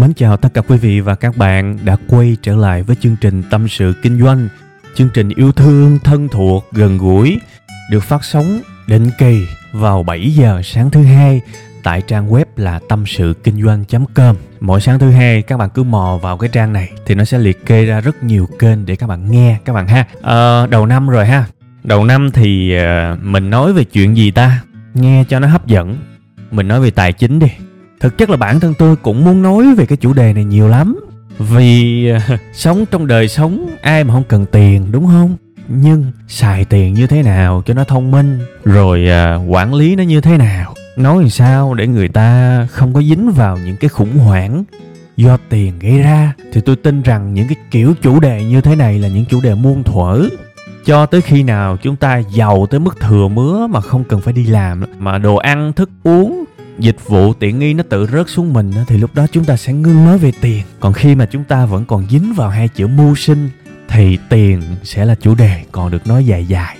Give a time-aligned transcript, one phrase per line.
[0.00, 3.16] Mến chào tất cả quý vị và các bạn đã quay trở lại với chương
[3.20, 4.48] trình Tâm sự Kinh doanh.
[4.94, 7.40] Chương trình yêu thương, thân thuộc, gần gũi
[7.90, 11.40] được phát sóng định kỳ vào 7 giờ sáng thứ hai
[11.82, 14.36] tại trang web là tâm sự kinh doanh.com.
[14.60, 17.38] Mỗi sáng thứ hai các bạn cứ mò vào cái trang này thì nó sẽ
[17.38, 20.06] liệt kê ra rất nhiều kênh để các bạn nghe các bạn ha.
[20.22, 21.44] À, đầu năm rồi ha.
[21.84, 24.60] Đầu năm thì ờ, mình nói về chuyện gì ta?
[24.94, 25.96] Nghe cho nó hấp dẫn.
[26.50, 27.48] Mình nói về tài chính đi
[28.00, 30.68] thực chất là bản thân tôi cũng muốn nói về cái chủ đề này nhiều
[30.68, 31.00] lắm.
[31.38, 35.36] Vì ờ, sống trong đời sống ai mà không cần tiền đúng không?
[35.68, 40.02] Nhưng xài tiền như thế nào cho nó thông minh rồi à, quản lý nó
[40.02, 40.74] như thế nào?
[40.96, 44.64] Nói làm sao để người ta không có dính vào những cái khủng hoảng
[45.16, 46.32] do tiền gây ra?
[46.52, 49.40] Thì tôi tin rằng những cái kiểu chủ đề như thế này là những chủ
[49.40, 50.28] đề muôn thuở.
[50.84, 54.32] Cho tới khi nào chúng ta giàu tới mức thừa mứa mà không cần phải
[54.32, 56.44] đi làm mà đồ ăn thức uống
[56.80, 59.72] dịch vụ tiện nghi nó tự rớt xuống mình thì lúc đó chúng ta sẽ
[59.72, 62.86] ngưng nói về tiền còn khi mà chúng ta vẫn còn dính vào hai chữ
[62.86, 63.48] mưu sinh
[63.88, 66.76] thì tiền sẽ là chủ đề còn được nói dài dài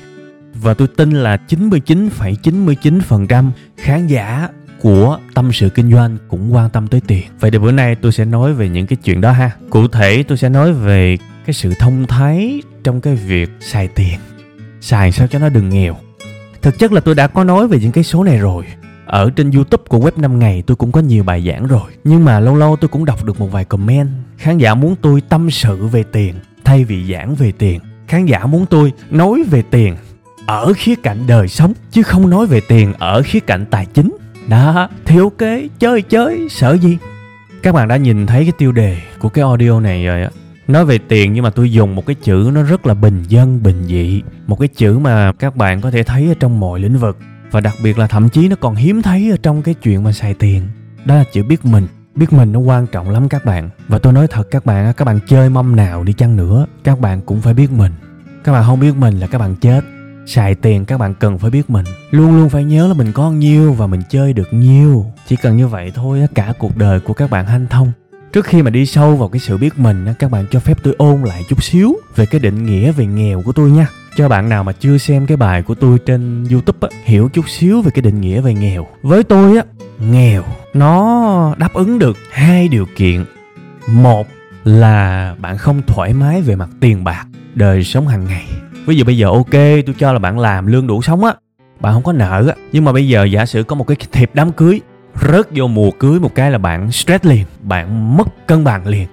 [0.54, 4.48] và tôi tin là 99,99% khán giả
[4.80, 7.24] của tâm sự kinh doanh cũng quan tâm tới tiền.
[7.40, 9.50] Vậy thì bữa nay tôi sẽ nói về những cái chuyện đó ha.
[9.70, 14.18] Cụ thể tôi sẽ nói về cái sự thông thái trong cái việc xài tiền.
[14.80, 15.96] Xài sao cho nó đừng nghèo.
[16.62, 18.64] Thực chất là tôi đã có nói về những cái số này rồi
[19.10, 21.90] ở trên youtube của web 5 ngày tôi cũng có nhiều bài giảng rồi.
[22.04, 24.08] Nhưng mà lâu lâu tôi cũng đọc được một vài comment.
[24.38, 26.34] Khán giả muốn tôi tâm sự về tiền,
[26.64, 27.80] thay vì giảng về tiền.
[28.08, 29.96] Khán giả muốn tôi nói về tiền,
[30.46, 34.16] ở khía cạnh đời sống, chứ không nói về tiền ở khía cạnh tài chính.
[34.48, 36.98] Đó thì ok chơi chơi, sợ gì?
[37.62, 40.30] Các bạn đã nhìn thấy cái tiêu đề của cái audio này rồi á.
[40.68, 43.62] Nói về tiền nhưng mà tôi dùng một cái chữ nó rất là bình dân,
[43.62, 44.22] bình dị.
[44.46, 47.18] Một cái chữ mà các bạn có thể thấy ở trong mọi lĩnh vực
[47.50, 50.12] và đặc biệt là thậm chí nó còn hiếm thấy ở trong cái chuyện mà
[50.12, 50.62] xài tiền.
[51.04, 51.86] Đó là chữ biết mình.
[52.14, 53.70] Biết mình nó quan trọng lắm các bạn.
[53.88, 57.00] Và tôi nói thật các bạn các bạn chơi mâm nào đi chăng nữa, các
[57.00, 57.92] bạn cũng phải biết mình.
[58.44, 59.84] Các bạn không biết mình là các bạn chết.
[60.26, 61.84] Xài tiền các bạn cần phải biết mình.
[62.10, 65.06] Luôn luôn phải nhớ là mình có nhiêu và mình chơi được nhiêu.
[65.26, 67.92] Chỉ cần như vậy thôi cả cuộc đời của các bạn hanh thông.
[68.32, 70.94] Trước khi mà đi sâu vào cái sự biết mình các bạn cho phép tôi
[70.98, 74.48] ôn lại chút xíu về cái định nghĩa về nghèo của tôi nha cho bạn
[74.48, 77.90] nào mà chưa xem cái bài của tôi trên youtube á, hiểu chút xíu về
[77.90, 78.86] cái định nghĩa về nghèo.
[79.02, 79.64] Với tôi á
[80.10, 80.42] nghèo
[80.74, 83.24] nó đáp ứng được hai điều kiện.
[83.88, 84.26] Một
[84.64, 88.46] là bạn không thoải mái về mặt tiền bạc đời sống hàng ngày.
[88.86, 89.52] Ví dụ bây giờ ok
[89.86, 91.32] tôi cho là bạn làm lương đủ sống á
[91.80, 92.54] bạn không có nợ á.
[92.72, 94.80] Nhưng mà bây giờ giả sử có một cái thiệp đám cưới
[95.20, 99.06] rớt vô mùa cưới một cái là bạn stress liền bạn mất cân bằng liền.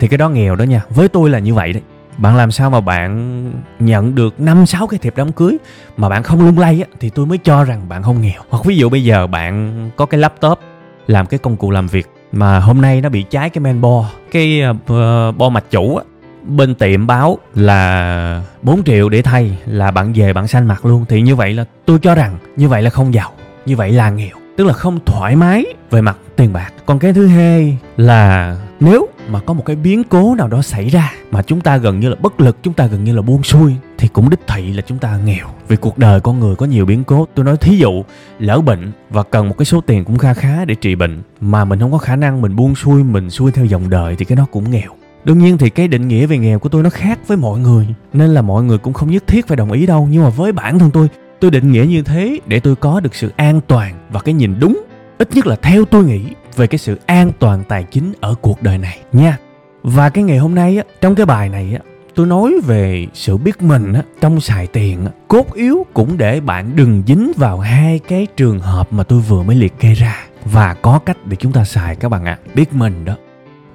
[0.00, 1.82] Thì cái đó nghèo đó nha với tôi là như vậy đấy
[2.18, 5.56] bạn làm sao mà bạn nhận được năm sáu cái thiệp đám cưới
[5.96, 8.42] mà bạn không lung lay á thì tôi mới cho rằng bạn không nghèo.
[8.48, 10.58] Hoặc ví dụ bây giờ bạn có cái laptop
[11.06, 14.10] làm cái công cụ làm việc mà hôm nay nó bị cháy cái men bo
[14.30, 16.04] cái uh, bo mạch chủ á
[16.46, 21.04] bên tiệm báo là 4 triệu để thay là bạn về bạn xanh mặt luôn.
[21.08, 23.30] Thì như vậy là tôi cho rằng như vậy là không giàu
[23.66, 24.36] như vậy là nghèo.
[24.56, 26.72] Tức là không thoải mái về mặt tiền bạc.
[26.86, 30.88] Còn cái thứ hai là nếu mà có một cái biến cố nào đó xảy
[30.88, 33.42] ra mà chúng ta gần như là bất lực, chúng ta gần như là buông
[33.42, 35.46] xuôi, thì cũng đích thị là chúng ta nghèo.
[35.68, 37.26] Vì cuộc đời con người có nhiều biến cố.
[37.34, 38.04] Tôi nói thí dụ,
[38.38, 41.64] lỡ bệnh và cần một cái số tiền cũng kha khá để trị bệnh, mà
[41.64, 44.36] mình không có khả năng mình buông xuôi, mình xuôi theo dòng đời thì cái
[44.36, 44.90] nó cũng nghèo.
[45.24, 47.86] Đương nhiên thì cái định nghĩa về nghèo của tôi nó khác với mọi người,
[48.12, 50.08] nên là mọi người cũng không nhất thiết phải đồng ý đâu.
[50.10, 51.08] Nhưng mà với bản thân tôi
[51.40, 54.54] tôi định nghĩa như thế để tôi có được sự an toàn và cái nhìn
[54.60, 54.84] đúng,
[55.18, 56.20] ít nhất là theo tôi nghĩ
[56.56, 59.38] về cái sự an toàn tài chính ở cuộc đời này nha.
[59.82, 61.80] Và cái ngày hôm nay á trong cái bài này á
[62.14, 66.40] tôi nói về sự biết mình á trong xài tiền á cốt yếu cũng để
[66.40, 70.26] bạn đừng dính vào hai cái trường hợp mà tôi vừa mới liệt kê ra.
[70.44, 72.38] Và có cách để chúng ta xài các bạn ạ.
[72.44, 72.50] À.
[72.54, 73.16] biết mình đó.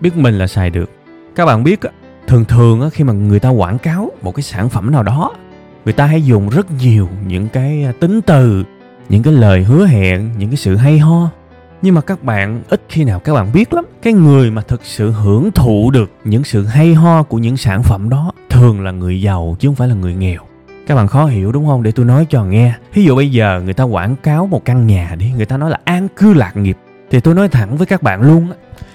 [0.02, 0.90] Biết mình là xài được.
[1.36, 1.90] Các bạn biết á
[2.28, 5.31] thường thường á, khi mà người ta quảng cáo một cái sản phẩm nào đó
[5.86, 8.64] người ta hay dùng rất nhiều những cái à, tính từ
[9.10, 11.30] những cái lời hứa hẹn những cái sự hay ho
[11.81, 14.86] nhưng mà các bạn, ít khi nào các bạn biết lắm, cái người mà thực
[14.86, 18.92] sự hưởng thụ được những sự hay ho của những sản phẩm đó thường là
[18.92, 20.42] người giàu chứ không phải là người nghèo.
[20.88, 21.84] Các bạn khó hiểu đúng không?
[21.84, 22.74] Để tôi nói cho nghe.
[22.94, 25.70] Ví dụ bây giờ người ta quảng cáo một căn nhà đi, người ta nói
[25.70, 26.78] là an cư lạc nghiệp.
[27.12, 28.48] Thì tôi nói thẳng với các bạn luôn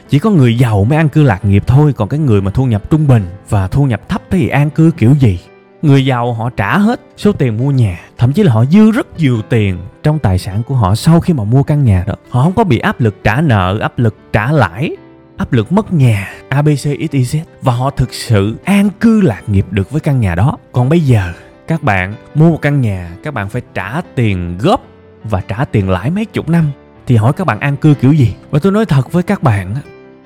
[0.09, 2.65] chỉ có người giàu mới an cư lạc nghiệp thôi, còn cái người mà thu
[2.67, 5.39] nhập trung bình và thu nhập thấp thì an cư kiểu gì?
[5.85, 9.07] Người giàu họ trả hết số tiền mua nhà, thậm chí là họ dư rất
[9.19, 12.15] nhiều tiền trong tài sản của họ sau khi mà mua căn nhà đó.
[12.31, 14.91] Họ không có bị áp lực trả nợ, áp lực trả lãi,
[15.37, 19.91] áp lực mất nhà abc xyz và họ thực sự an cư lạc nghiệp được
[19.91, 20.57] với căn nhà đó.
[20.73, 21.33] Còn bây giờ,
[21.67, 24.85] các bạn mua một căn nhà, các bạn phải trả tiền góp
[25.25, 26.71] và trả tiền lãi mấy chục năm.
[27.07, 28.35] Thì hỏi các bạn an cư kiểu gì?
[28.51, 29.75] Và tôi nói thật với các bạn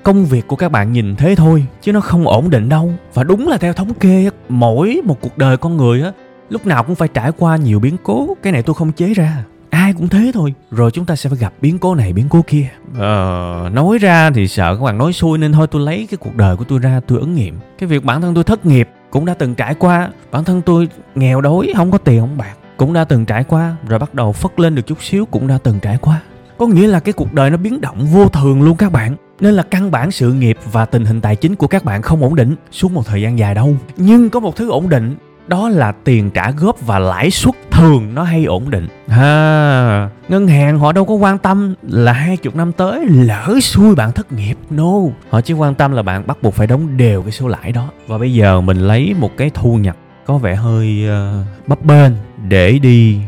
[0.03, 2.93] công việc của các bạn nhìn thế thôi chứ nó không ổn định đâu.
[3.13, 6.11] Và đúng là theo thống kê mỗi một cuộc đời con người á
[6.49, 8.37] lúc nào cũng phải trải qua nhiều biến cố.
[8.43, 10.53] Cái này tôi không chế ra ai cũng thế thôi.
[10.71, 12.69] Rồi chúng ta sẽ phải gặp biến cố này biến cố kia.
[12.97, 16.35] Ờ, nói ra thì sợ các bạn nói xui nên thôi tôi lấy cái cuộc
[16.35, 17.59] đời của tôi ra tôi ứng nghiệm.
[17.79, 20.09] Cái việc bản thân tôi thất nghiệp cũng đã từng trải qua.
[20.31, 23.75] Bản thân tôi nghèo đói không có tiền không bạc cũng đã từng trải qua.
[23.87, 26.21] Rồi bắt đầu phất lên được chút xíu cũng đã từng trải qua.
[26.57, 29.53] Có nghĩa là cái cuộc đời nó biến động vô thường luôn các bạn nên
[29.53, 32.35] là căn bản sự nghiệp và tình hình tài chính của các bạn không ổn
[32.35, 33.75] định suốt một thời gian dài đâu.
[33.97, 35.15] Nhưng có một thứ ổn định
[35.47, 38.87] đó là tiền trả góp và lãi suất thường nó hay ổn định.
[39.07, 43.95] Ha ngân hàng họ đâu có quan tâm là hai chục năm tới lỡ xui
[43.95, 44.93] bạn thất nghiệp no.
[45.29, 47.89] Họ chỉ quan tâm là bạn bắt buộc phải đóng đều cái số lãi đó.
[48.07, 52.11] Và bây giờ mình lấy một cái thu nhập có vẻ hơi uh, bấp bênh
[52.47, 53.19] để đi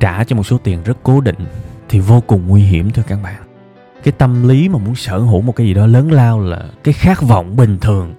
[0.00, 1.46] trả cho một số tiền rất cố định
[1.88, 3.49] thì vô cùng nguy hiểm thưa các bạn
[4.02, 6.94] cái tâm lý mà muốn sở hữu một cái gì đó lớn lao là cái
[6.94, 8.14] khát vọng bình thường.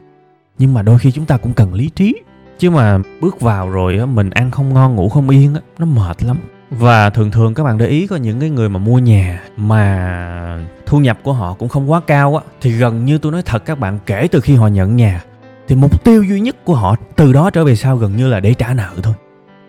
[0.58, 2.16] Nhưng mà đôi khi chúng ta cũng cần lý trí.
[2.60, 5.86] Chứ mà bước vào rồi á, mình ăn không ngon, ngủ không yên á, nó
[5.86, 6.38] mệt lắm.
[6.70, 10.66] Và thường thường các bạn để ý có những cái người mà mua nhà mà
[10.86, 13.66] thu nhập của họ cũng không quá cao á, thì gần như tôi nói thật
[13.66, 15.24] các bạn, kể từ khi họ nhận nhà,
[15.68, 18.40] thì mục tiêu duy nhất của họ từ đó trở về sau gần như là
[18.40, 19.14] để trả nợ thôi.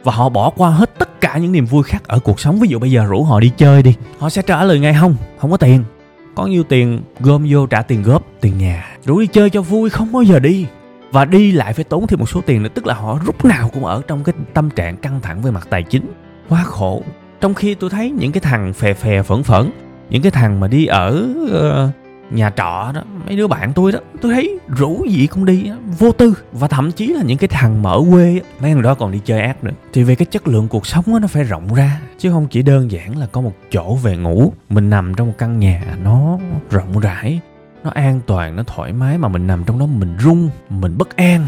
[0.05, 2.61] Và họ bỏ qua hết tất cả những niềm vui khác ở cuộc sống.
[2.61, 5.17] Ví dụ bây giờ rủ họ đi chơi đi, họ sẽ trả lời ngay, không
[5.39, 5.85] không có tiền
[6.35, 8.97] có nhiêu tiền gom vô trả tiền góp tiền nhà.
[9.05, 10.67] Rủ đi chơi cho vui không bao giờ đi.
[11.13, 13.71] Và đi lại phải tốn thêm một số tiền nữa tức là họ lúc nào
[13.73, 16.13] cũng ở trong cái tâm trạng căng thẳng về mặt tài chính.
[16.49, 17.03] Quá khổ.
[17.41, 19.71] Trong khi tôi thấy những cái thằng phè phè phẫn phẫn
[20.11, 22.02] những cái thằng mà đi ở uh,
[22.35, 26.13] nhà trọ đó, mấy đứa bạn tôi đó, tôi thấy rủ gì cũng đi vô
[26.13, 26.35] tư.
[26.53, 29.41] Và thậm chí là những cái thằng mở quê mấy thằng đó còn đi chơi
[29.41, 29.73] ác nữa.
[29.93, 32.91] Thì về cái chất lượng cuộc sống nó phải rộng ra, chứ không chỉ đơn
[32.91, 34.53] giản là có một chỗ về ngủ.
[34.69, 36.39] Mình nằm trong một căn nhà, nó
[36.71, 37.41] rộng rãi,
[37.85, 41.17] nó an toàn, nó thoải mái, mà mình nằm trong đó mình run, mình bất
[41.17, 41.47] an.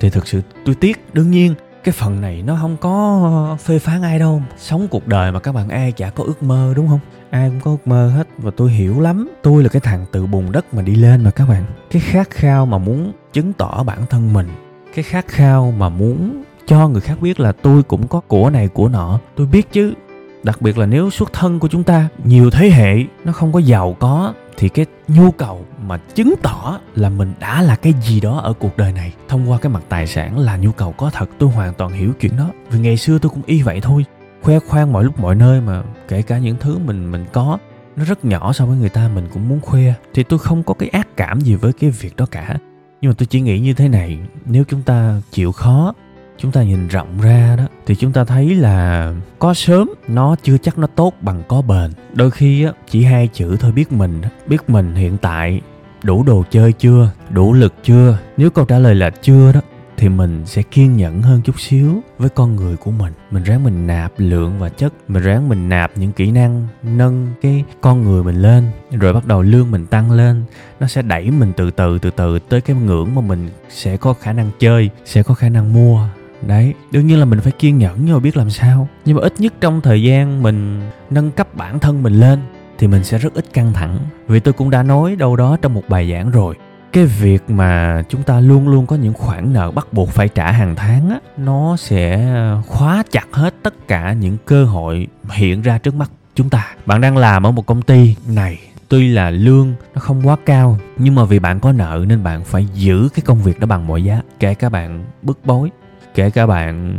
[0.00, 1.04] Thì thực sự tôi tiếc.
[1.12, 1.54] Đương nhiên,
[1.84, 4.42] cái phần này nó không có phê phán ai đâu.
[4.58, 7.00] Sống cuộc đời mà các bạn ai chả có ước mơ, đúng không?
[7.30, 9.28] Ai cũng có ước mơ hết và tôi hiểu lắm.
[9.42, 11.64] Tôi là cái thằng từ bùn đất mà đi lên mà các bạn.
[11.90, 14.48] Cái khát khao mà muốn chứng tỏ bản thân mình.
[14.94, 18.68] Cái khát khao mà muốn cho người khác biết là tôi cũng có của này,
[18.68, 19.20] của nọ.
[19.36, 19.94] Tôi biết chứ.
[20.42, 23.58] Đặc biệt là nếu xuất thân của chúng ta, nhiều thế hệ, nó không có
[23.58, 28.20] giàu có, thì cái nhu cầu mà chứng tỏ là mình đã là cái gì
[28.20, 31.10] đó ở cuộc đời này, thông qua cái mặt tài sản là nhu cầu có
[31.10, 31.30] thật.
[31.38, 32.50] Tôi hoàn toàn hiểu chuyện đó.
[32.70, 34.04] Vì ngày xưa tôi cũng y vậy thôi
[34.48, 37.58] khoe khoang mọi lúc mọi nơi mà kể cả những thứ mình mình có,
[37.96, 39.94] nó rất nhỏ so với người ta mình cũng muốn khoe.
[40.14, 42.58] Thì tôi không có cái ác cảm gì với cái việc đó cả.
[43.00, 45.94] Nhưng mà tôi chỉ nghĩ như thế này, nếu chúng ta chịu khó,
[46.38, 50.58] chúng ta nhìn rộng ra đó, thì chúng ta thấy là có sớm, nó chưa
[50.58, 51.90] chắc nó tốt bằng có bền.
[52.14, 55.60] Đôi khi á, chỉ hai chữ thôi biết mình biết mình hiện tại
[56.02, 58.18] đủ đồ chơi chưa, đủ lực chưa.
[58.36, 59.60] Nếu câu trả lời là chưa đó
[59.98, 63.12] thì mình sẽ kiên nhẫn hơn chút xíu với con người của mình.
[63.30, 67.26] Mình ráng mình nạp lượng và chất, mình ráng mình nạp những kỹ năng nâng
[67.42, 70.44] cái con người mình lên, rồi bắt đầu lương mình tăng lên.
[70.80, 74.12] Nó sẽ đẩy mình từ từ từ từ tới cái ngưỡng mà mình sẽ có
[74.12, 76.08] khả năng chơi, sẽ có khả năng mua.
[76.46, 78.88] Đấy, đương nhiên là mình phải kiên nhẫn nhưng mà biết làm sao.
[79.04, 82.38] Nhưng mà ít nhất trong thời gian mình nâng cấp bản thân mình lên
[82.78, 83.98] thì mình sẽ rất ít căng thẳng.
[84.28, 86.54] Vì tôi cũng đã nói đâu đó trong một bài giảng rồi
[86.92, 90.52] cái việc mà chúng ta luôn luôn có những khoản nợ bắt buộc phải trả
[90.52, 92.34] hàng tháng á, nó sẽ
[92.66, 96.66] khóa chặt hết tất cả những cơ hội hiện ra trước mắt chúng ta.
[96.86, 100.78] Bạn đang làm ở một công ty này, tuy là lương nó không quá cao,
[100.98, 103.86] nhưng mà vì bạn có nợ nên bạn phải giữ cái công việc đó bằng
[103.86, 104.20] mọi giá.
[104.40, 105.70] Kể cả bạn bức bối,
[106.14, 106.96] kể cả bạn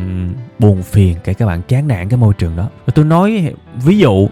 [0.60, 2.70] buồn phiền, kể cả bạn chán nản cái môi trường đó.
[2.96, 4.30] Tôi nói, ví dụ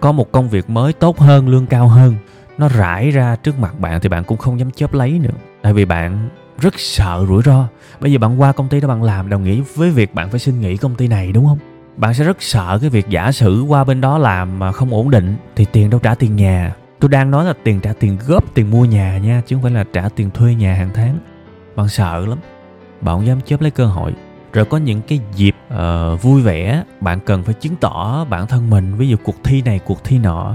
[0.00, 2.14] có một công việc mới tốt hơn, lương cao hơn
[2.58, 5.34] nó rải ra trước mặt bạn thì bạn cũng không dám chớp lấy nữa.
[5.62, 6.28] Tại vì bạn
[6.60, 7.68] rất sợ rủi ro.
[8.00, 10.40] Bây giờ bạn qua công ty đó bạn làm đồng nghĩa với việc bạn phải
[10.40, 11.58] xin nghỉ công ty này đúng không?
[11.96, 15.10] Bạn sẽ rất sợ cái việc giả sử qua bên đó làm mà không ổn
[15.10, 16.74] định thì tiền đâu trả tiền nhà.
[17.00, 19.72] Tôi đang nói là tiền trả tiền góp tiền mua nhà nha chứ không phải
[19.72, 21.18] là trả tiền thuê nhà hàng tháng.
[21.76, 22.38] Bạn sợ lắm.
[23.00, 24.12] Bạn không dám chớp lấy cơ hội.
[24.52, 28.70] Rồi có những cái dịp uh, vui vẻ bạn cần phải chứng tỏ bản thân
[28.70, 28.94] mình.
[28.94, 30.54] Ví dụ cuộc thi này cuộc thi nọ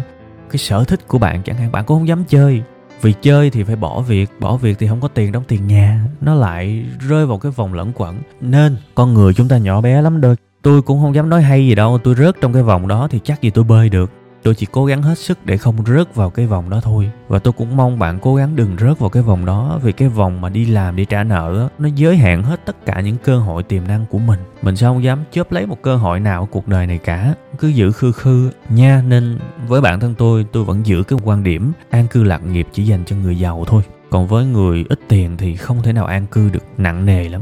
[0.50, 2.62] cái sở thích của bạn, chẳng hạn bạn cũng không dám chơi.
[3.02, 6.02] Vì chơi thì phải bỏ việc bỏ việc thì không có tiền đóng tiền nhà,
[6.22, 8.22] nó lại rơi vào cái vòng lẫn quẩn.
[8.42, 10.36] Nên, con người chúng ta nhỏ bé lắm đôi.
[10.62, 13.20] Tôi cũng không dám nói hay gì đâu, tôi rớt trong cái vòng đó thì
[13.24, 14.12] chắc gì tôi bơi được
[14.50, 17.12] tôi chỉ cố gắng hết sức để không rớt vào cái vòng đó thôi.
[17.28, 20.10] Và tôi cũng mong bạn cố gắng đừng rớt vào cái vòng đó, vì cái
[20.10, 23.38] vòng mà đi làm, đi trả nợ nó giới hạn hết tất cả những cơ
[23.38, 24.40] hội tiềm năng của mình.
[24.62, 27.34] Mình sẽ không dám chớp lấy một cơ hội nào ở cuộc đời này cả.
[27.60, 31.44] Cứ giữ khư khư nha, nên với bản thân tôi tôi vẫn giữ cái quan
[31.44, 33.84] điểm an cư lạc nghiệp chỉ dành cho người giàu thôi.
[34.10, 37.42] Còn với người ít tiền thì không thể nào an cư được, nặng nề lắm.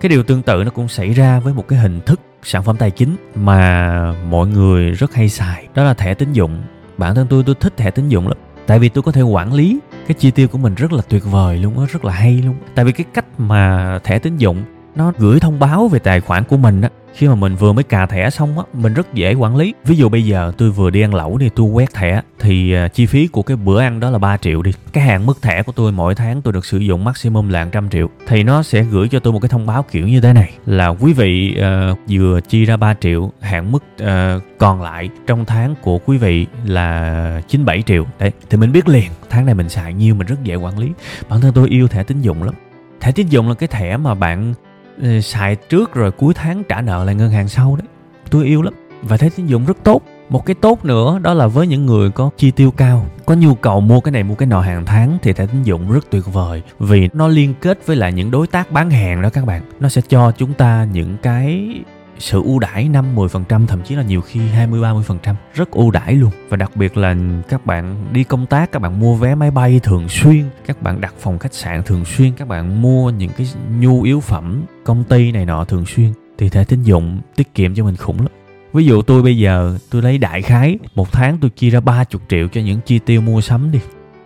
[0.00, 2.76] Cái điều tương tự nó cũng xảy ra với một cái hình thức sản phẩm
[2.76, 6.62] tài chính mà mọi người rất hay xài, đó là thẻ tín dụng.
[6.98, 9.52] Bản thân tôi tôi thích thẻ tín dụng lắm, tại vì tôi có thể quản
[9.52, 12.42] lý cái chi tiêu của mình rất là tuyệt vời luôn á, rất là hay
[12.42, 12.56] luôn.
[12.74, 14.62] Tại vì cái cách mà thẻ tín dụng
[14.94, 17.84] nó gửi thông báo về tài khoản của mình á khi mà mình vừa mới
[17.84, 19.74] cà thẻ xong á mình rất dễ quản lý.
[19.84, 22.88] Ví dụ bây giờ tôi vừa đi ăn lẩu đi tôi quét thẻ thì à,
[22.88, 24.72] chi phí của cái bữa ăn đó là 3 triệu đi.
[24.92, 27.90] Cái hạn mức thẻ của tôi mỗi tháng tôi được sử dụng maximum là 100
[27.90, 28.08] triệu.
[28.26, 30.88] Thì nó sẽ gửi cho tôi một cái thông báo kiểu như thế này là
[30.88, 31.56] quý vị
[31.92, 36.18] uh, vừa chi ra 3 triệu hạn mức uh, còn lại trong tháng của quý
[36.18, 38.06] vị là 97 triệu.
[38.18, 40.90] Đấy thì mình biết liền tháng này mình xài nhiêu mình rất dễ quản lý.
[41.28, 42.54] Bản thân tôi yêu thẻ tín dụng lắm.
[43.00, 44.54] Thẻ tín dụng là cái thẻ mà bạn
[45.02, 47.88] Ờ, xài trước rồi cuối tháng trả nợ lại ngân hàng sau đấy.
[48.30, 50.02] Tôi yêu lắm và thế tín dụng rất tốt.
[50.28, 53.54] Một cái tốt nữa đó là với những người có chi tiêu cao, có nhu
[53.54, 56.22] cầu mua cái này, mua cái nọ hàng tháng thì thẻ tín dụng rất tuyệt
[56.32, 59.62] vời vì nó liên kết với lại những đối tác bán hàng đó các bạn.
[59.80, 61.70] Nó sẽ cho chúng ta những cái
[62.18, 66.14] sự ưu đãi 5 10% thậm chí là nhiều khi 20 30% rất ưu đãi
[66.14, 66.30] luôn.
[66.48, 67.16] Và đặc biệt là
[67.48, 71.00] các bạn đi công tác, các bạn mua vé máy bay thường xuyên, các bạn
[71.00, 73.46] đặt phòng khách sạn thường xuyên, các bạn mua những cái
[73.80, 77.74] nhu yếu phẩm, công ty này nọ thường xuyên, thì thẻ tín dụng tiết kiệm
[77.74, 78.28] cho mình khủng lắm.
[78.72, 82.04] Ví dụ tôi bây giờ tôi lấy đại khái, một tháng tôi chia ra 30
[82.28, 83.78] triệu cho những chi tiêu mua sắm đi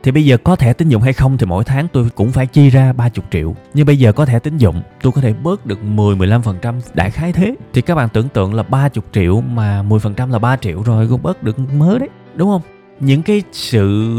[0.08, 2.46] thì bây giờ có thẻ tín dụng hay không thì mỗi tháng tôi cũng phải
[2.46, 3.54] chi ra 30 triệu.
[3.74, 7.32] Nhưng bây giờ có thẻ tín dụng, tôi có thể bớt được 10-15% đại khái
[7.32, 7.54] thế.
[7.72, 11.22] Thì các bạn tưởng tượng là 30 triệu mà 10% là 3 triệu rồi, cũng
[11.22, 12.08] bớt được mớ đấy.
[12.34, 12.62] Đúng không?
[13.00, 14.14] Những cái sự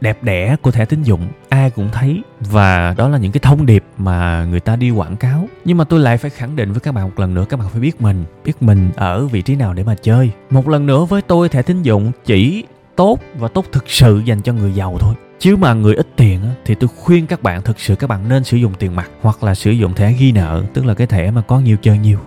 [0.00, 3.66] đẹp đẽ của thẻ tín dụng ai cũng thấy và đó là những cái thông
[3.66, 6.80] điệp mà người ta đi quảng cáo nhưng mà tôi lại phải khẳng định với
[6.80, 9.56] các bạn một lần nữa các bạn phải biết mình biết mình ở vị trí
[9.56, 12.64] nào để mà chơi một lần nữa với tôi thẻ tín dụng chỉ
[12.96, 16.40] tốt và tốt thực sự dành cho người giàu thôi chứ mà người ít tiền
[16.64, 19.42] thì tôi khuyên các bạn thực sự các bạn nên sử dụng tiền mặt hoặc
[19.42, 22.18] là sử dụng thẻ ghi nợ, tức là cái thẻ mà có nhiều chơi nhiều.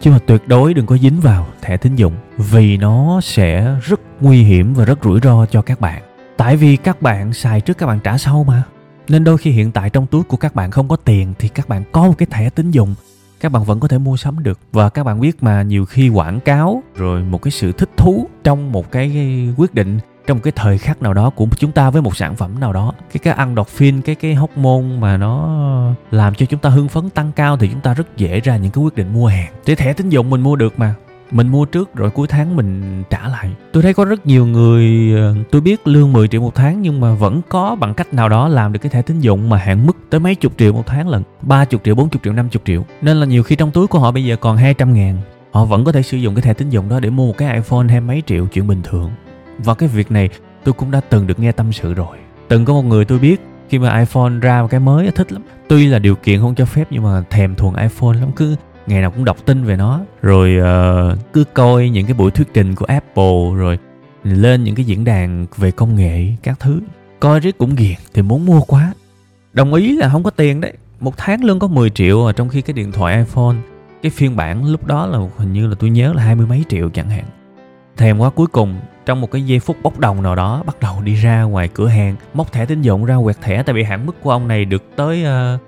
[0.00, 4.00] Chứ mà tuyệt đối đừng có dính vào thẻ tín dụng, vì nó sẽ rất
[4.20, 6.02] nguy hiểm và rất rủi ro cho các bạn.
[6.36, 8.62] Tại vì các bạn xài trước các bạn trả sau mà.
[9.08, 11.68] Nên đôi khi hiện tại trong túi của các bạn không có tiền thì các
[11.68, 12.94] bạn có một cái thẻ tín dụng.
[13.40, 14.58] Các bạn vẫn có thể mua sắm được.
[14.72, 18.26] Và các bạn biết mà, nhiều khi quảng cáo, rồi một cái sự thích thú
[18.44, 19.10] trong một cái
[19.56, 22.36] quyết định trong một cái thời khắc nào đó của chúng ta với một sản
[22.36, 25.58] phẩm nào đó, cái cái ăn đọc phim, cái cái hóc môn mà nó
[26.10, 28.72] làm cho chúng ta hưng phấn tăng cao thì chúng ta rất dễ ra những
[28.72, 29.52] cái quyết định mua hàng.
[29.64, 30.94] Thì thẻ tín dụng mình mua được mà.
[31.30, 33.50] Mình mua trước rồi cuối tháng mình trả lại.
[33.72, 37.00] Tôi thấy có rất nhiều người ờ, tôi biết lương 10 triệu một tháng nhưng
[37.00, 39.86] mà vẫn có bằng cách nào đó làm được cái thẻ tín dụng mà hạn
[39.86, 42.84] mức tới mấy chục triệu một tháng lần 30 triệu 40 triệu 50 triệu.
[43.02, 45.16] Nên là nhiều khi trong túi của họ bây giờ còn 200 ngàn.
[45.50, 47.54] Họ vẫn có thể sử dụng cái thẻ tín dụng đó để mua một cái
[47.54, 49.10] iPhone hay mấy triệu chuyện bình thường
[49.58, 50.28] và cái việc này
[50.64, 52.16] tôi cũng đã từng được nghe tâm sự rồi.
[52.48, 55.42] Từng có một người tôi biết khi mà iPhone ra một cái mới thích lắm.
[55.68, 59.00] Tuy là điều kiện không cho phép nhưng mà thèm thuồng iPhone lắm cứ ngày
[59.00, 60.00] nào cũng đọc tin về nó.
[60.22, 63.78] Rồi uh, cứ coi những cái buổi thuyết trình của Apple rồi
[64.24, 66.80] lên những cái diễn đàn về công nghệ các thứ.
[67.20, 68.92] Coi riết cũng ghiền thì muốn mua quá.
[69.52, 70.72] Đồng ý là không có tiền đấy.
[71.00, 73.56] Một tháng lương có 10 triệu à trong khi cái điện thoại iPhone
[74.02, 76.64] cái phiên bản lúc đó là hình như là tôi nhớ là hai mươi mấy
[76.68, 77.24] triệu chẳng hạn
[77.96, 81.02] thèm quá cuối cùng trong một cái giây phút bốc đồng nào đó bắt đầu
[81.02, 84.06] đi ra ngoài cửa hàng móc thẻ tín dụng ra quẹt thẻ tại vì hạn
[84.06, 85.60] mức của ông này được tới ờ, uh,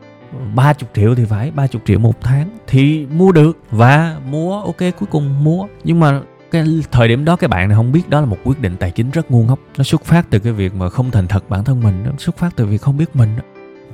[0.55, 5.09] 30 triệu thì phải 30 triệu một tháng thì mua được và mua ok cuối
[5.11, 5.67] cùng mua.
[5.85, 6.21] Nhưng mà
[6.51, 8.91] cái thời điểm đó các bạn này không biết đó là một quyết định tài
[8.91, 9.59] chính rất ngu ngốc.
[9.79, 12.37] Nó xuất phát từ cái việc mà không thành thật bản thân mình nó xuất
[12.37, 13.29] phát từ việc không biết mình.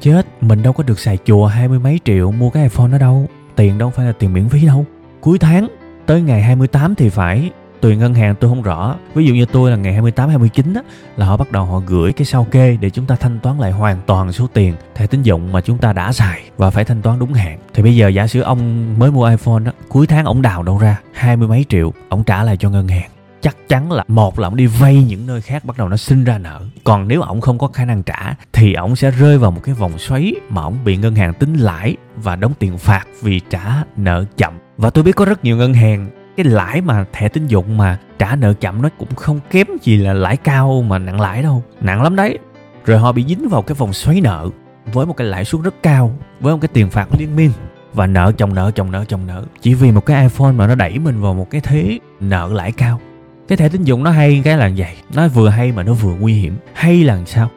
[0.00, 2.98] Chết mình đâu có được xài chùa hai mươi mấy triệu mua cái iphone đó
[2.98, 3.28] đâu.
[3.56, 4.86] Tiền đâu phải là tiền miễn phí đâu.
[5.20, 5.68] Cuối tháng
[6.06, 7.50] tới ngày 28 thì phải
[7.84, 8.96] tùy ngân hàng, tôi không rõ.
[9.14, 10.80] Ví dụ như tôi là ngày 28 29 á,
[11.16, 13.72] là họ bắt đầu họ gửi cái sao kê để chúng ta thanh toán lại
[13.72, 17.02] hoàn toàn số tiền thẻ tín dụng mà chúng ta đã xài và phải thanh
[17.02, 17.58] toán đúng hạn.
[17.74, 20.78] Thì bây giờ giả sử ông mới mua iPhone á, cuối tháng ông đào đâu
[20.78, 23.10] ra hai mươi mấy triệu, ông trả lại cho ngân hàng.
[23.40, 26.24] Chắc chắn là một là ông đi vay những nơi khác bắt đầu nó sinh
[26.24, 26.62] ra nợ.
[26.84, 29.74] Còn nếu ổng không có khả năng trả thì ổng sẽ rơi vào một cái
[29.74, 33.82] vòng xoáy mà ổng bị ngân hàng tính lãi và đóng tiền phạt vì trả
[33.96, 34.54] nợ chậm.
[34.76, 37.98] Và tôi biết có rất nhiều ngân hàng cái lãi mà thẻ tín dụng mà
[38.18, 41.62] trả nợ chậm nó cũng không kém gì là lãi cao mà nặng lãi đâu.
[41.80, 42.38] Nặng lắm đấy.
[42.86, 44.50] Rồi họ bị dính vào cái vòng xoáy nợ
[44.92, 47.50] với một cái lãi suất rất cao, với một cái tiền phạt liên miên.
[47.92, 49.44] Và nợ, chồng nợ chồng nợ chồng nợ.
[49.60, 52.72] Chỉ vì một cái iPhone mà nó đẩy mình vào một cái thế nợ lãi
[52.72, 53.00] cao.
[53.48, 54.96] Cái thẻ tín dụng nó hay cái là vậy.
[55.14, 56.56] Nó vừa hay mà nó vừa nguy hiểm.
[56.74, 57.50] Hay là sao?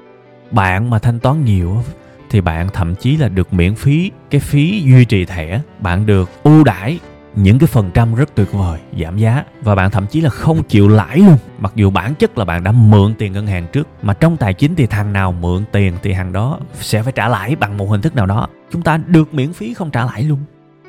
[0.51, 1.83] Bạn mà thanh toán nhiều
[2.29, 5.61] thì bạn thậm chí là được miễn phí cái phí duy trì thẻ.
[5.79, 6.99] Bạn được ưu đãi
[7.35, 9.43] những cái phần trăm rất tuyệt vời, giảm giá.
[9.61, 11.37] Và bạn thậm chí là không chịu lãi luôn.
[11.59, 14.53] Mặc dù bản chất là bạn đã mượn tiền ngân hàng trước, mà trong tài
[14.53, 17.85] chính thì thằng nào mượn tiền thì thằng đó sẽ phải trả lãi bằng một
[17.85, 18.47] hình thức nào đó.
[18.71, 20.39] Chúng ta được miễn phí không trả lãi luôn.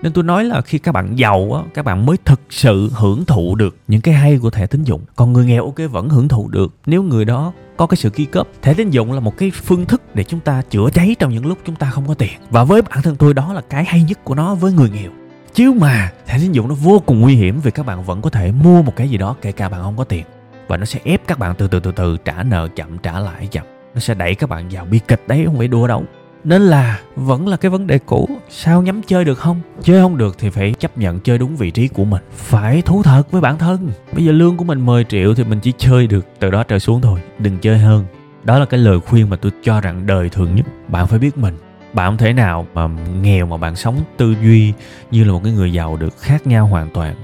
[0.02, 3.24] Nên tôi nói là khi các bạn giàu á, các bạn mới thực sự hưởng
[3.24, 5.00] thụ được những cái hay của thẻ tín dụng.
[5.16, 6.74] Còn người nghèo, ok, vẫn hưởng thụ được.
[6.86, 9.86] Nếu người đó có cái sự ký cấp thẻ tín dụng là một cái phương
[9.86, 12.32] thức để chúng ta chữa cháy trong những lúc chúng ta không có tiền.
[12.50, 15.10] Và với bản thân tôi, đó là cái hay nhất của nó với người nghèo
[15.58, 18.30] chứ mà thẻ tín dụng nó vô cùng nguy hiểm vì các bạn vẫn có
[18.30, 20.24] thể mua một cái gì đó, kể cả bạn không có tiền.
[20.68, 23.46] Và nó sẽ ép các bạn từ từ từ từ trả nợ chậm, trả lãi
[23.46, 23.64] chậm.
[23.94, 26.04] Nó sẽ đẩy các bạn vào bi kịch đấy, không phải đùa đâu.
[26.44, 28.28] Nên là vẫn là cái vấn đề cũ.
[28.48, 29.60] Sao nhắm chơi được không?
[29.82, 32.22] Chơi không được thì phải chấp nhận chơi đúng vị trí của mình.
[32.32, 33.90] Phải thú thật với bản thân.
[34.12, 36.78] Bây giờ lương của mình 10 triệu thì mình chỉ chơi được từ đó trở
[36.78, 37.20] xuống thôi.
[37.38, 38.04] Đừng chơi hơn.
[38.44, 40.66] Đó là cái lời khuyên mà tôi cho rằng đời thường nhất.
[40.88, 41.54] Bạn phải biết mình
[41.92, 42.86] bạn không thể nào mà
[43.22, 44.72] nghèo mà bạn sống tư duy
[45.10, 47.14] như là một cái người giàu được khác nhau hoàn toàn.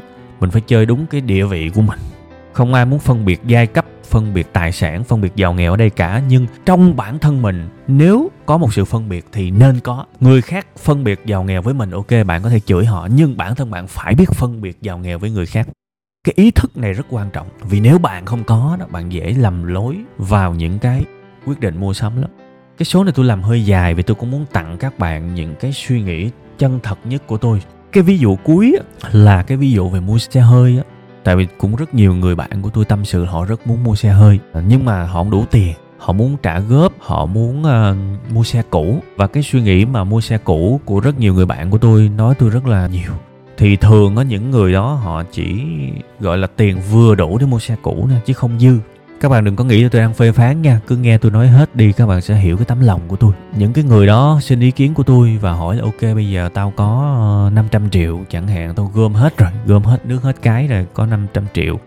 [0.40, 1.98] Mình phải chơi đúng cái địa vị của mình.
[2.52, 5.70] Không ai muốn phân biệt giai cấp, phân biệt tài sản, phân biệt giàu nghèo
[5.72, 9.50] ở đây cả, nhưng trong bản thân mình, nếu có một sự phân biệt thì
[9.50, 10.04] nên có.
[10.20, 13.36] Người khác phân biệt giàu nghèo với mình, ok, bạn có thể chửi họ, nhưng
[13.36, 15.68] bản thân bạn phải biết phân biệt giàu nghèo với người khác.
[16.24, 19.34] Cái ý thức này rất quan trọng, vì nếu bạn không có đó, bạn dễ
[19.38, 21.04] lầm lối vào những cái
[21.46, 22.30] quyết định mua sắm lắm
[22.78, 25.54] cái số này tôi làm hơi dài vì tôi cũng muốn tặng các bạn những
[25.60, 27.62] cái suy nghĩ chân thật nhất của tôi.
[27.92, 28.76] Cái ví dụ cuối
[29.12, 30.82] là cái ví dụ về mua xe hơi á.
[31.24, 33.94] Tại vì cũng rất nhiều người bạn của tôi tâm sự họ rất muốn mua
[33.94, 34.38] xe hơi.
[34.66, 38.62] Nhưng mà họ không đủ tiền họ muốn trả góp họ muốn uh, mua xe
[38.70, 38.98] cũ.
[39.16, 42.10] Và cái suy nghĩ mà mua xe cũ của rất nhiều người bạn của tôi
[42.16, 43.12] nói tôi rất là nhiều.
[43.56, 45.62] Thì thường á những người đó họ chỉ
[46.20, 48.78] gọi là tiền vừa đủ để mua xe cũ nè chứ không dư
[49.24, 50.80] các bạn đừng có nghĩ là tôi đang phê phán nha.
[50.86, 53.32] Cứ nghe tôi nói hết đi các bạn sẽ hiểu cái tấm lòng của tôi.
[53.56, 56.48] Những cái người đó xin ý kiến của tôi và hỏi là ok bây giờ
[56.54, 60.36] tao có ờ, 500 triệu chẳng hạn tao gom hết rồi gom hết nước hết
[60.42, 61.78] cái rồi có 500 triệu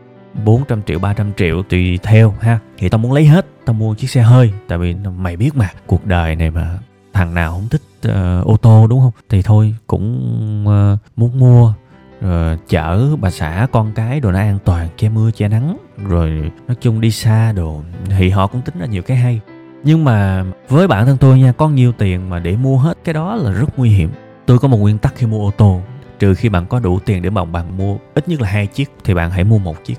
[0.46, 2.60] 400 triệu 300 triệu tùy theo ha.
[2.78, 5.70] Thì tao muốn lấy hết tao mua chiếc xe hơi tại vì mày biết mà
[5.88, 6.80] cuộc đời này mà
[7.14, 9.12] thằng nào không thích uh, ô tô đúng không?
[9.30, 11.74] Thì thôi cũng uh, muốn mua
[12.22, 15.78] rồi chở bà xã, con cái đồ nó an toàn, che mưa, che nắng,
[16.08, 17.82] rồi nói chung đi xa đồ,
[18.18, 19.40] thì họ cũng tính ra nhiều cái hay.
[19.84, 23.14] Nhưng mà với bản thân tôi nha, có nhiều tiền mà để mua hết cái
[23.14, 24.10] đó là rất nguy hiểm.
[24.46, 25.82] Tôi có một nguyên tắc khi mua ô tô,
[26.20, 28.92] trừ khi bạn có đủ tiền để mà bạn mua ít nhất là hai chiếc
[29.04, 29.96] thì bạn hãy mua một chiếc.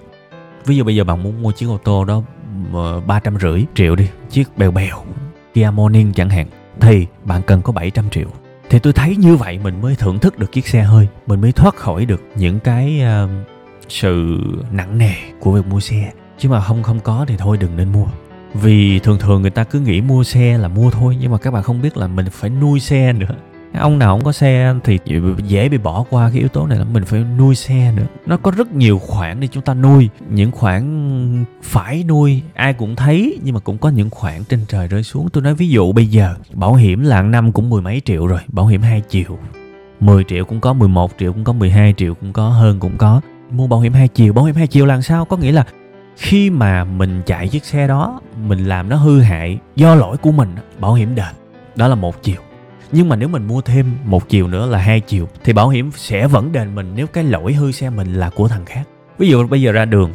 [0.64, 2.22] Ví dụ bây giờ bạn muốn mua chiếc ô tô đó
[2.72, 4.96] ờ, ba trăm rưỡi triệu đi, chiếc bèo bèo,
[5.54, 6.46] Kia Morning chẳng hạn,
[6.80, 8.28] thì bạn cần có 700 triệu
[8.70, 11.08] thì tôi thấy như vậy mình mới thưởng thức được chiếc xe hơi.
[11.26, 13.30] Mình mới thoát khỏi được những cái uh,
[13.88, 14.38] sự
[14.72, 16.12] nặng nề của việc mua xe.
[16.38, 18.06] Chứ mà không không có thì thôi đừng nên mua.
[18.54, 21.50] Vì thường thường người ta cứ nghĩ mua xe là mua thôi nhưng mà các
[21.50, 23.34] bạn không biết là mình phải nuôi xe nữa
[23.72, 24.98] ông nào không có xe thì
[25.46, 28.06] dễ bị bỏ qua cái yếu tố này là mình phải nuôi xe nữa.
[28.26, 30.08] Nó có rất nhiều khoản để chúng ta nuôi.
[30.30, 34.88] Những khoản phải nuôi, ai cũng thấy, nhưng mà cũng có những khoản trên trời
[34.88, 35.28] rơi xuống.
[35.28, 38.40] Tôi nói ví dụ bây giờ, bảo hiểm là năm cũng mười mấy triệu rồi,
[38.48, 39.38] bảo hiểm 2 triệu.
[40.00, 43.20] 10 triệu cũng có 11 triệu cũng có 12 triệu cũng có, hơn cũng có.
[43.50, 45.24] Mua bảo hiểm 2 triệu, bảo hiểm 2 triệu là sao?
[45.24, 45.64] Có nghĩa là
[46.16, 50.32] khi mà mình chạy chiếc xe đó, mình làm nó hư hại do lỗi của
[50.32, 51.34] mình, bảo hiểm đền.
[51.76, 52.36] Đó là một chiều
[52.92, 55.90] nhưng mà nếu mình mua thêm một chiều nữa là hai chiều, thì bảo hiểm
[55.96, 58.82] sẽ vẫn đền mình nếu cái lỗi hư xe mình là của thằng khác.
[59.18, 60.12] Ví dụ bây giờ ra đường,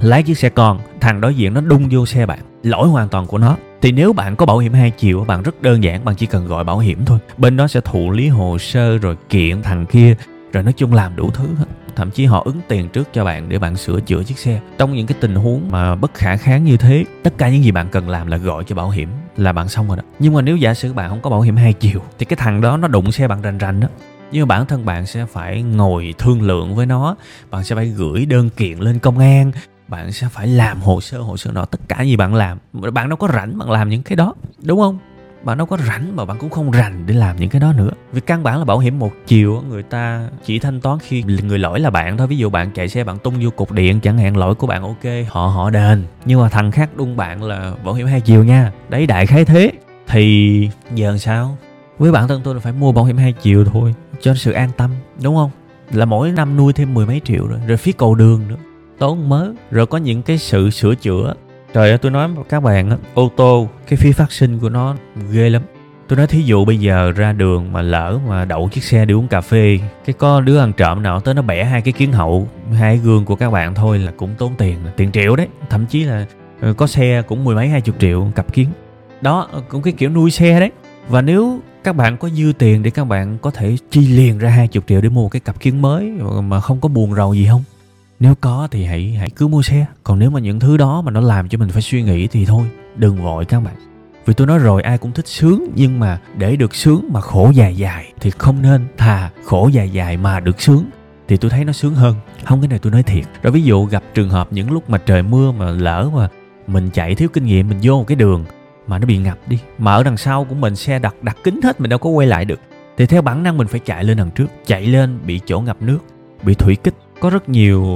[0.00, 3.26] lái chiếc xe con, thằng đối diện nó đung vô xe bạn, lỗi hoàn toàn
[3.26, 3.56] của nó.
[3.82, 6.46] Thì nếu bạn có bảo hiểm hai chiều, bạn rất đơn giản, bạn chỉ cần
[6.46, 7.18] gọi bảo hiểm thôi.
[7.38, 10.14] Bên đó sẽ thụ lý hồ sơ rồi kiện thằng kia,
[10.52, 11.64] rồi nói chung làm đủ thứ hết
[11.96, 14.60] thậm chí họ ứng tiền trước cho bạn để bạn sửa chữa chiếc xe.
[14.78, 17.70] Trong những cái tình huống mà bất khả kháng như thế, tất cả những gì
[17.70, 20.02] bạn cần làm là gọi cho bảo hiểm là bạn xong rồi đó.
[20.18, 22.60] Nhưng mà nếu giả sử bạn không có bảo hiểm hai chiều, thì cái thằng
[22.60, 23.88] đó nó đụng xe bạn rành rành đó.
[24.32, 27.16] Nhưng mà bản thân bạn sẽ phải ngồi thương lượng với nó,
[27.50, 29.52] bạn sẽ phải gửi đơn kiện lên công an,
[29.88, 32.58] bạn sẽ phải làm hồ sơ hồ sơ nọ, tất cả gì bạn làm.
[32.72, 34.98] Bạn đâu có rảnh bạn làm những cái đó, đúng không?
[35.46, 37.90] Bạn đâu có rảnh mà bạn cũng không rành để làm những cái đó nữa.
[38.12, 41.58] Vì căn bản là bảo hiểm một chiều người ta chỉ thanh toán khi người
[41.58, 42.26] lỗi là bạn thôi.
[42.26, 44.82] Ví dụ bạn chạy xe, bạn tung vô cục điện, chẳng hạn, lỗi của bạn
[44.82, 46.04] ok, họ họ đền.
[46.24, 48.72] Nhưng mà thằng khác đung bạn là bảo hiểm hai chiều nha.
[48.88, 49.72] Đấy, đại khái thế.
[50.06, 51.56] Thì giờ sao?
[51.98, 54.70] Với bản thân tôi là phải mua bảo hiểm hai chiều thôi, cho sự an
[54.76, 54.90] tâm,
[55.22, 55.50] đúng không?
[55.92, 58.56] Là mỗi năm nuôi thêm mười mấy triệu rồi rồi phí cầu đường nữa.
[58.98, 59.52] Tốn mớ.
[59.70, 61.34] Rồi có những cái sự sửa chữa
[61.76, 64.96] trời ơi, tôi nói các bạn á, ô tô, cái phí phát sinh của nó
[65.32, 65.62] ghê lắm.
[66.08, 69.14] Tôi nói thí dụ bây giờ ra đường mà lỡ mà đậu chiếc xe đi
[69.14, 72.12] uống cà phê, cái có đứa ăn trộm nào tới nó bẻ hai cái kiến
[72.12, 75.48] hậu, hai gương của các bạn thôi là cũng tốn tiền tiền triệu đấy.
[75.70, 76.26] Thậm chí là
[76.60, 78.68] ờ, có xe cũng mười mấy, hai chục triệu cặp kiến.
[79.20, 80.70] Đó, cũng cái kiểu nuôi xe đấy.
[81.08, 84.50] Và nếu các bạn có dư tiền để các bạn có thể chi liền ra
[84.50, 86.10] hai chục triệu để mua cái cặp kiến mới
[86.42, 87.64] mà không có buồn rầu gì không?
[88.20, 89.86] Nếu có thì hãy hãy cứ mua xe.
[90.04, 92.44] Còn nếu mà những thứ đó mà nó làm cho mình phải suy nghĩ thì
[92.44, 93.74] thôi, đừng vội các bạn.
[94.26, 97.50] Vì tôi nói rồi, ai cũng thích sướng, nhưng mà để được sướng mà khổ
[97.54, 100.84] dài dài thì không nên thà khổ dài dài mà được sướng.
[101.28, 102.14] Thì tôi thấy nó sướng hơn.
[102.44, 103.24] Không, cái này tôi nói thiệt.
[103.42, 106.28] Rồi ví dụ gặp trường hợp những lúc mà trời mưa mà lỡ mà
[106.66, 108.44] mình chạy thiếu kinh nghiệm, mình vô một cái đường
[108.86, 111.60] mà nó bị ngập đi, mà ở đằng sau của mình xe đặt đặt kính
[111.62, 112.60] hết, mình đâu có quay lại được.
[112.96, 115.82] Thì theo bản năng mình phải chạy lên đằng trước, chạy lên bị chỗ ngập
[115.82, 115.98] nước,
[116.42, 117.86] bị thủy kích có rất nhiều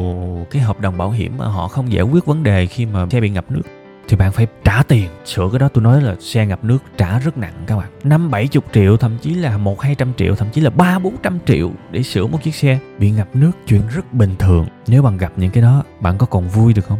[0.50, 3.20] cái hợp đồng bảo hiểm mà họ không giải quyết vấn đề khi mà xe
[3.20, 3.62] bị ngập nước.
[4.08, 5.08] Thì bạn phải trả tiền.
[5.24, 7.90] Sửa cái đó tôi nói là xe ngập nước trả rất nặng các bạn.
[8.04, 10.98] Năm bảy chục triệu, thậm chí là một, hai trăm triệu, thậm chí là ba,
[10.98, 14.66] bốn trăm triệu để sửa một chiếc xe bị ngập nước, chuyện rất bình thường.
[14.86, 16.98] Nếu bạn gặp những cái đó, bạn có còn vui được không?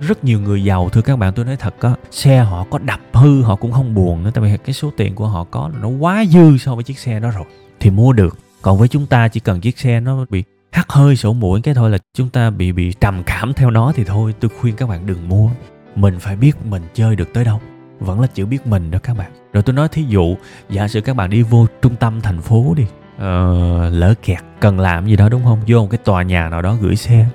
[0.00, 3.00] Rất nhiều người giàu, thưa các bạn, tôi nói thật á, xe họ có đập
[3.12, 5.78] hư, họ cũng không buồn nữa, tại vì cái số tiền của họ có là
[5.80, 7.44] nó quá dư so với chiếc xe đó rồi.
[7.80, 8.38] Thì mua được.
[8.62, 10.44] Còn với chúng ta, chỉ cần chiếc xe nó bị
[10.76, 13.92] hắt hơi sổ mũi cái thôi là chúng ta bị bị trầm cảm theo nó
[13.96, 14.34] thì thôi.
[14.40, 15.50] Tôi khuyên các bạn đừng mua.
[15.94, 17.60] Mình phải biết mình chơi được tới đâu.
[18.00, 19.30] Vẫn là chữ biết mình đó các bạn.
[19.52, 20.36] Rồi tôi nói thí dụ
[20.70, 22.86] giả sử các bạn đi vô trung tâm thành phố đi
[23.18, 25.60] ờ, lỡ kẹt cần làm gì đó đúng không?
[25.66, 27.26] Vô một cái tòa nhà nào đó gửi xe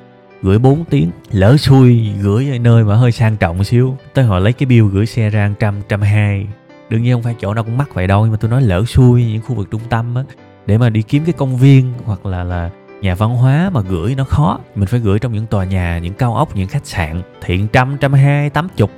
[0.42, 3.98] gửi 4 tiếng lỡ xui gửi ở nơi mà hơi sang trọng xíu.
[4.14, 6.48] Tới họ lấy cái bill gửi xe ra trăm trăm hai.
[6.90, 8.84] Đương nhiên không phải chỗ nào cũng mắc vậy đâu nhưng mà tôi nói lỡ
[8.88, 10.24] xui những khu vực trung tâm á
[10.66, 12.70] để mà đi kiếm cái công viên hoặc là là
[13.02, 14.60] nhà văn hóa mà gửi nó khó.
[14.76, 17.22] Mình phải gửi trong những tòa nhà, những cao ốc, những khách sạn.
[17.42, 18.92] Thiện trăm trăm hai, tám chục,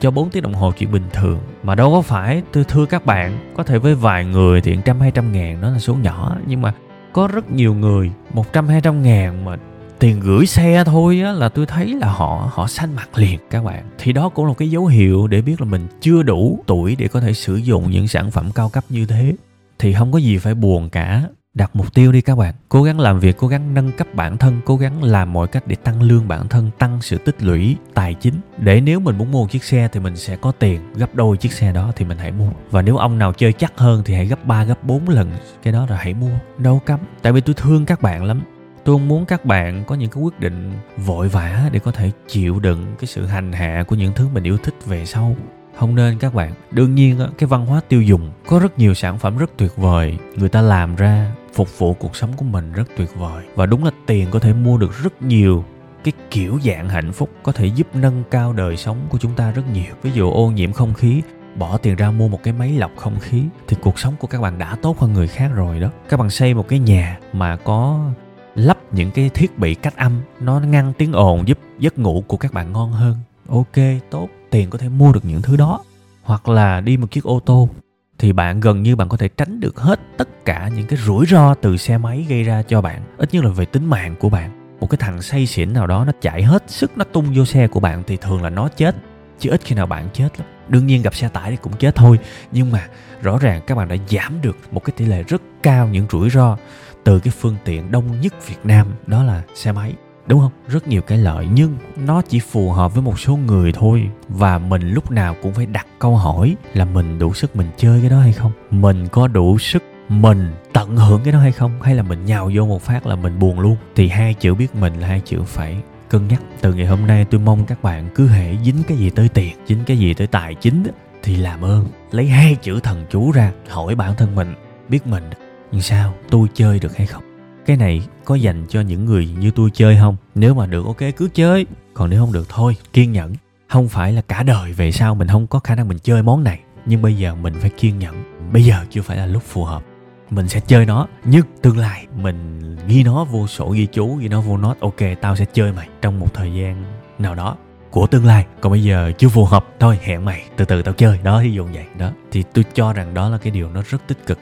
[0.00, 1.38] cho 4 tiếng đồng hồ chuyện bình thường.
[1.62, 5.00] Mà đâu có phải tôi thưa các bạn, có thể với vài người thì trăm,
[5.00, 6.36] hai trăm ngàn đó là số nhỏ.
[6.46, 6.72] Nhưng mà
[7.12, 9.56] có rất nhiều người, một trăm, hai trăm ngàn mà
[9.98, 13.64] tiền gửi xe thôi á, là tôi thấy là họ họ xanh mặt liền, các
[13.64, 13.84] bạn.
[13.98, 17.08] Thì đó cũng là cái dấu hiệu để biết là mình chưa đủ tuổi để
[17.08, 19.34] có thể sử dụng những sản phẩm cao cấp như thế.
[19.78, 21.22] Thì không có gì phải buồn cả
[21.58, 22.54] đặt mục tiêu đi các bạn.
[22.68, 25.66] Cố gắng làm việc, cố gắng nâng cấp bản thân, cố gắng làm mọi cách
[25.66, 28.34] để tăng lương bản thân, tăng sự tích lũy tài chính.
[28.58, 31.36] Để nếu mình muốn mua một chiếc xe thì mình sẽ có tiền gấp đôi
[31.36, 32.50] chiếc xe đó thì mình hãy mua.
[32.70, 35.30] Và nếu ông nào chơi chắc hơn thì hãy gấp 3 gấp 4 lần
[35.62, 36.38] cái đó rồi hãy mua.
[36.58, 37.00] Đâu cấm.
[37.22, 38.42] Tại vì tôi thương các bạn lắm.
[38.84, 42.10] Tôi không muốn các bạn có những cái quyết định vội vã để có thể
[42.28, 45.36] chịu đựng cái sự hành hạ của những thứ mình yêu thích về sau.
[45.78, 46.52] Không nên các bạn.
[46.70, 50.18] Đương nhiên cái văn hóa tiêu dùng có rất nhiều sản phẩm rất tuyệt vời
[50.36, 53.44] người ta làm ra phục vụ cuộc sống của mình rất tuyệt vời.
[53.54, 55.64] Và đúng là tiền có thể mua được rất nhiều
[56.04, 59.50] cái kiểu dạng hạnh phúc, có thể giúp nâng cao đời sống của chúng ta
[59.50, 59.94] rất nhiều.
[60.02, 61.22] Ví dụ ô nhiễm không khí,
[61.56, 64.40] bỏ tiền ra mua một cái máy lọc không khí, thì cuộc sống của các
[64.40, 65.88] bạn đã tốt hơn người khác rồi đó.
[66.08, 68.10] Các bạn xây một cái nhà mà có
[68.54, 72.36] lắp những cái thiết bị cách âm, nó ngăn tiếng ồn giúp giấc ngủ của
[72.36, 73.16] các bạn ngon hơn.
[73.48, 73.76] Ok,
[74.10, 75.80] tốt, tiền có thể mua được những thứ đó.
[76.22, 77.68] Hoặc là đi một chiếc ô tô
[78.18, 81.26] thì bạn gần như bạn có thể tránh được hết tất cả những cái rủi
[81.26, 84.28] ro từ xe máy gây ra cho bạn, ít nhất là về tính mạng của
[84.28, 84.76] bạn.
[84.80, 87.66] Một cái thằng say xỉn nào đó, nó chạy hết sức, nó tung vô xe
[87.66, 88.96] của bạn thì thường là nó chết.
[89.38, 90.48] Chứ ít khi nào bạn chết lắm.
[90.68, 92.18] Đương nhiên gặp xe tải thì cũng chết thôi.
[92.52, 92.86] Nhưng mà
[93.22, 96.30] rõ ràng các bạn đã giảm được một cái tỷ lệ rất cao những rủi
[96.30, 96.56] ro
[97.04, 99.94] từ cái phương tiện đông nhất Việt Nam, đó là xe máy
[100.28, 100.52] đúng không?
[100.68, 104.10] Rất nhiều cái lợi, nhưng nó chỉ phù hợp với một số người thôi.
[104.28, 108.00] Và mình lúc nào cũng phải đặt câu hỏi là mình đủ sức mình chơi
[108.00, 108.52] cái đó hay không?
[108.70, 111.82] Mình có đủ sức mình tận hưởng cái đó hay không?
[111.82, 113.76] Hay là mình nhào vô một phát là mình buồn luôn?
[113.96, 115.76] Thì hai chữ biết mình là hai chữ phải
[116.08, 116.42] cân nhắc.
[116.60, 119.56] Từ ngày hôm nay tôi mong các bạn cứ hễ dính cái gì tới tiền,
[119.66, 120.82] dính cái gì tới tài chính
[121.22, 121.86] thì làm ơn.
[122.10, 124.54] Lấy hai chữ thần chú ra, hỏi bản thân mình,
[124.88, 125.30] biết mình
[125.72, 127.27] làm sao, tôi chơi được hay không?
[127.68, 130.16] Cái này có dành cho những người như tôi chơi không?
[130.34, 131.66] Nếu mà được, ok, cứ chơi.
[131.94, 133.32] Còn nếu không được, thôi, kiên nhẫn.
[133.68, 136.44] Không phải là cả đời về sau mình không có khả năng mình chơi món
[136.44, 136.60] này.
[136.86, 138.22] Nhưng bây giờ mình phải kiên nhẫn.
[138.52, 139.82] Bây giờ chưa phải là lúc phù hợp.
[140.30, 141.06] Mình sẽ chơi nó.
[141.24, 144.74] Nhưng tương lai, mình ghi nó vô sổ ghi chú, ghi nó vô nốt.
[144.80, 146.84] Ok, tao sẽ chơi mày trong một thời gian
[147.18, 147.56] nào đó.
[147.90, 148.46] Của tương lai.
[148.60, 149.66] Còn bây giờ chưa phù hợp.
[149.80, 150.42] Thôi, hẹn mày.
[150.56, 151.18] Từ từ tao chơi.
[151.22, 151.84] Đó, ví dụ vậy.
[151.98, 152.10] Đó.
[152.32, 154.38] Thì tôi cho rằng đó là cái điều nó rất tích cực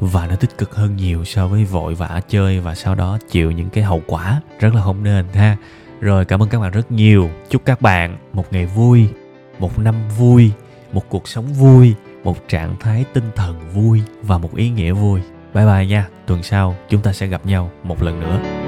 [0.00, 3.50] và nó tích cực hơn nhiều so với vội vã chơi và sau đó chịu
[3.50, 5.56] những cái hậu quả rất là không nên ha.
[6.00, 7.30] Rồi cảm ơn các bạn rất nhiều.
[7.48, 9.08] Chúc các bạn một ngày vui,
[9.58, 10.52] một năm vui,
[10.92, 15.20] một cuộc sống vui, một trạng thái tinh thần vui và một ý nghĩa vui.
[15.54, 16.08] Bye bye nha.
[16.26, 18.67] Tuần sau chúng ta sẽ gặp nhau một lần nữa.